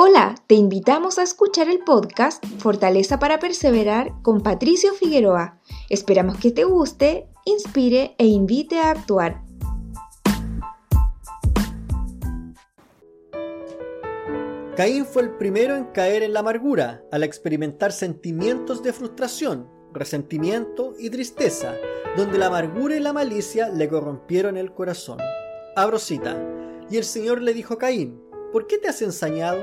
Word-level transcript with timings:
Hola, 0.00 0.36
te 0.46 0.54
invitamos 0.54 1.18
a 1.18 1.24
escuchar 1.24 1.68
el 1.68 1.80
podcast 1.80 2.46
Fortaleza 2.60 3.18
para 3.18 3.40
Perseverar 3.40 4.12
con 4.22 4.44
Patricio 4.44 4.94
Figueroa. 4.94 5.58
Esperamos 5.90 6.38
que 6.38 6.52
te 6.52 6.62
guste, 6.62 7.26
inspire 7.44 8.14
e 8.16 8.26
invite 8.26 8.78
a 8.78 8.92
actuar. 8.92 9.42
Caín 14.76 15.04
fue 15.04 15.22
el 15.22 15.30
primero 15.30 15.74
en 15.74 15.86
caer 15.86 16.22
en 16.22 16.32
la 16.32 16.40
amargura 16.40 17.02
al 17.10 17.24
experimentar 17.24 17.90
sentimientos 17.90 18.84
de 18.84 18.92
frustración, 18.92 19.68
resentimiento 19.92 20.94
y 20.96 21.10
tristeza, 21.10 21.74
donde 22.16 22.38
la 22.38 22.46
amargura 22.46 22.94
y 22.94 23.00
la 23.00 23.12
malicia 23.12 23.68
le 23.68 23.88
corrompieron 23.88 24.56
el 24.56 24.72
corazón. 24.72 25.18
Abro 25.74 25.98
cita. 25.98 26.40
Y 26.88 26.98
el 26.98 27.04
Señor 27.04 27.42
le 27.42 27.52
dijo 27.52 27.74
a 27.74 27.78
Caín, 27.78 28.22
¿por 28.52 28.68
qué 28.68 28.78
te 28.78 28.86
has 28.86 29.02
ensañado? 29.02 29.58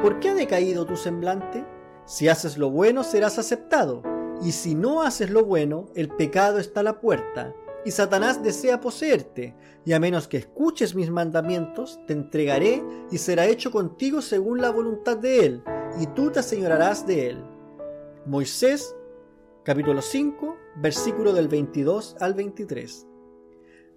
¿Por 0.00 0.20
qué 0.20 0.30
ha 0.30 0.34
decaído 0.34 0.86
tu 0.86 0.96
semblante? 0.96 1.64
Si 2.06 2.28
haces 2.28 2.56
lo 2.56 2.70
bueno 2.70 3.04
serás 3.04 3.38
aceptado, 3.38 4.02
y 4.42 4.52
si 4.52 4.74
no 4.74 5.02
haces 5.02 5.30
lo 5.30 5.44
bueno, 5.44 5.86
el 5.94 6.08
pecado 6.08 6.58
está 6.58 6.80
a 6.80 6.84
la 6.84 7.00
puerta, 7.00 7.54
y 7.84 7.90
Satanás 7.90 8.42
desea 8.42 8.80
poseerte, 8.80 9.54
y 9.84 9.92
a 9.92 10.00
menos 10.00 10.28
que 10.28 10.38
escuches 10.38 10.94
mis 10.94 11.10
mandamientos, 11.10 12.00
te 12.06 12.12
entregaré 12.12 12.82
y 13.10 13.18
será 13.18 13.46
hecho 13.46 13.70
contigo 13.70 14.22
según 14.22 14.60
la 14.60 14.70
voluntad 14.70 15.16
de 15.16 15.46
él, 15.46 15.64
y 16.00 16.06
tú 16.06 16.30
te 16.30 16.40
aseñorarás 16.40 17.06
de 17.06 17.28
él. 17.28 17.44
Moisés, 18.26 18.96
capítulo 19.62 20.00
5, 20.00 20.56
versículo 20.76 21.32
del 21.32 21.48
22 21.48 22.16
al 22.20 22.34
23. 22.34 23.06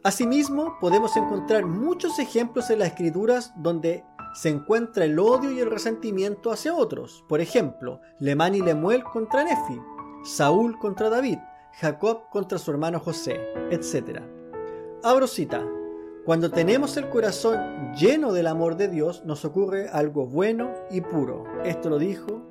Asimismo, 0.03 0.77
podemos 0.80 1.17
encontrar 1.17 1.66
muchos 1.66 2.20
ejemplos 2.20 2.70
en 2.70 2.80
las 2.80 2.89
escrituras 2.89 3.53
donde 3.58 4.03
se 4.35 4.49
encuentra 4.49 5.05
el 5.05 5.17
odio 5.17 5.49
y 5.52 5.59
el 5.62 5.71
resentimiento 5.71 6.52
hacia 6.52 6.75
otros. 6.75 7.23
Por 7.30 7.39
ejemplo, 7.39 8.02
Lemán 8.19 8.53
y 8.53 8.61
Lemuel 8.61 9.03
contra 9.03 9.45
Nefi, 9.45 9.80
Saúl 10.23 10.77
contra 10.77 11.09
David, 11.09 11.38
Jacob 11.80 12.30
contra 12.30 12.58
su 12.58 12.69
hermano 12.69 13.00
José, 13.00 13.39
etc. 13.72 14.22
Abro 15.03 15.27
cita. 15.27 15.66
Cuando 16.25 16.52
tenemos 16.52 16.97
el 16.97 17.09
corazón 17.09 17.94
lleno 17.94 18.33
del 18.33 18.47
amor 18.47 18.75
de 18.75 18.89
Dios, 18.89 19.23
nos 19.25 19.45
ocurre 19.45 19.88
algo 19.89 20.25
bueno 20.25 20.73
y 20.92 20.99
puro. 20.99 21.45
Esto 21.64 21.89
lo 21.89 21.97
dijo 21.97 22.42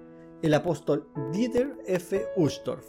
el 0.41 0.55
apóstol 0.55 1.09
Dieter 1.33 1.77
F. 1.87 2.27
Ustorf. 2.37 2.87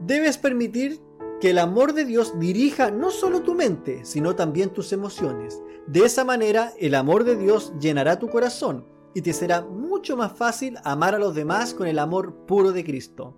Debes 0.00 0.38
permitir 0.38 1.00
que 1.40 1.50
el 1.50 1.58
amor 1.58 1.92
de 1.92 2.04
Dios 2.04 2.38
dirija 2.38 2.90
no 2.90 3.10
solo 3.10 3.42
tu 3.42 3.54
mente, 3.54 4.04
sino 4.04 4.34
también 4.34 4.70
tus 4.70 4.92
emociones. 4.92 5.62
De 5.86 6.00
esa 6.04 6.24
manera, 6.24 6.72
el 6.78 6.94
amor 6.94 7.24
de 7.24 7.36
Dios 7.36 7.72
llenará 7.80 8.18
tu 8.18 8.28
corazón 8.28 8.86
y 9.14 9.22
te 9.22 9.32
será 9.32 9.62
mucho 9.62 10.16
más 10.16 10.32
fácil 10.32 10.76
amar 10.84 11.14
a 11.14 11.18
los 11.18 11.34
demás 11.34 11.74
con 11.74 11.86
el 11.86 11.98
amor 11.98 12.46
puro 12.46 12.72
de 12.72 12.84
Cristo. 12.84 13.36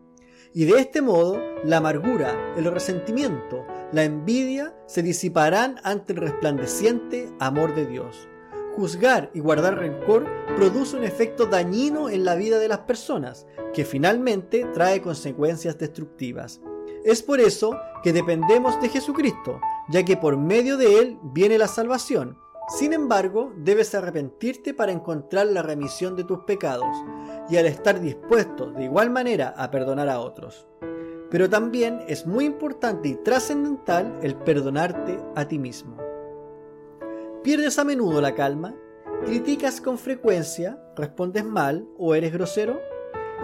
Y 0.52 0.64
de 0.64 0.80
este 0.80 1.00
modo, 1.00 1.38
la 1.62 1.76
amargura, 1.76 2.54
el 2.56 2.64
resentimiento, 2.72 3.64
la 3.92 4.02
envidia 4.02 4.74
se 4.86 5.02
disiparán 5.02 5.76
ante 5.84 6.12
el 6.12 6.18
resplandeciente 6.18 7.32
amor 7.38 7.74
de 7.74 7.86
Dios. 7.86 8.28
Juzgar 8.74 9.30
y 9.32 9.40
guardar 9.40 9.78
rencor 9.78 10.26
produce 10.56 10.96
un 10.96 11.04
efecto 11.04 11.46
dañino 11.46 12.08
en 12.08 12.24
la 12.24 12.34
vida 12.34 12.58
de 12.58 12.68
las 12.68 12.80
personas, 12.80 13.46
que 13.72 13.84
finalmente 13.84 14.64
trae 14.72 15.02
consecuencias 15.02 15.78
destructivas. 15.78 16.60
Es 17.04 17.22
por 17.22 17.40
eso 17.40 17.78
que 18.02 18.12
dependemos 18.12 18.80
de 18.82 18.90
Jesucristo, 18.90 19.60
ya 19.88 20.04
que 20.04 20.18
por 20.18 20.36
medio 20.36 20.76
de 20.76 20.98
Él 20.98 21.18
viene 21.22 21.56
la 21.56 21.68
salvación. 21.68 22.38
Sin 22.68 22.92
embargo, 22.92 23.52
debes 23.56 23.94
arrepentirte 23.94 24.74
para 24.74 24.92
encontrar 24.92 25.46
la 25.46 25.62
remisión 25.62 26.14
de 26.14 26.24
tus 26.24 26.40
pecados 26.40 26.94
y 27.48 27.56
al 27.56 27.66
estar 27.66 28.00
dispuesto 28.00 28.70
de 28.70 28.84
igual 28.84 29.10
manera 29.10 29.54
a 29.56 29.70
perdonar 29.70 30.08
a 30.08 30.20
otros. 30.20 30.66
Pero 31.30 31.48
también 31.48 32.00
es 32.06 32.26
muy 32.26 32.44
importante 32.44 33.08
y 33.08 33.14
trascendental 33.14 34.18
el 34.22 34.36
perdonarte 34.36 35.18
a 35.34 35.48
ti 35.48 35.58
mismo. 35.58 35.96
¿Pierdes 37.42 37.78
a 37.78 37.84
menudo 37.84 38.20
la 38.20 38.34
calma? 38.34 38.74
¿Criticas 39.24 39.80
con 39.80 39.96
frecuencia? 39.96 40.78
¿Respondes 40.96 41.44
mal 41.44 41.88
o 41.98 42.14
eres 42.14 42.32
grosero? 42.32 42.80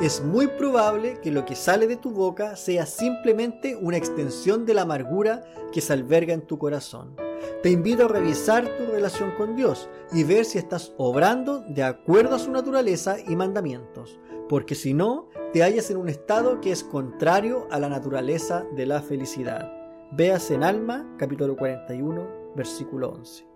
Es 0.01 0.23
muy 0.23 0.47
probable 0.47 1.21
que 1.23 1.31
lo 1.31 1.47
que 1.47 1.57
sale 1.57 1.87
de 1.87 1.97
tu 1.97 2.11
boca 2.11 2.55
sea 2.57 2.85
simplemente 2.85 3.77
una 3.77 3.97
extensión 3.97 4.67
de 4.67 4.75
la 4.75 4.83
amargura 4.83 5.43
que 5.73 5.81
se 5.81 5.95
alberga 5.95 6.35
en 6.35 6.43
tu 6.43 6.59
corazón. 6.59 7.17
Te 7.63 7.71
invito 7.71 8.05
a 8.05 8.09
revisar 8.09 8.77
tu 8.77 8.93
relación 8.93 9.33
con 9.39 9.57
Dios 9.57 9.89
y 10.13 10.25
ver 10.25 10.45
si 10.45 10.59
estás 10.59 10.93
obrando 10.99 11.61
de 11.61 11.83
acuerdo 11.83 12.37
a 12.37 12.39
su 12.39 12.51
naturaleza 12.51 13.17
y 13.27 13.37
mandamientos, 13.37 14.21
porque 14.51 14.75
si 14.75 14.93
no, 14.93 15.29
te 15.53 15.63
hallas 15.63 15.91
en 15.91 15.97
un 15.97 16.11
estado 16.11 16.61
que 16.61 16.73
es 16.73 16.85
contrario 16.85 17.67
a 17.71 17.79
la 17.79 17.89
naturaleza 17.89 18.67
de 18.77 18.85
la 18.85 19.01
felicidad. 19.01 19.73
Veas 20.13 20.51
en 20.51 20.63
Alma, 20.63 21.17
capítulo 21.19 21.57
41, 21.57 22.55
versículo 22.55 23.13
11. 23.13 23.56